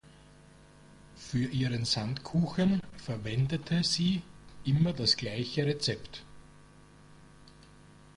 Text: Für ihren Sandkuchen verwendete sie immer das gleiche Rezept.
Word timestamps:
Für 1.15 1.45
ihren 1.49 1.85
Sandkuchen 1.85 2.81
verwendete 2.97 3.83
sie 3.83 4.23
immer 4.65 4.93
das 4.93 5.15
gleiche 5.15 5.63
Rezept. 5.67 6.25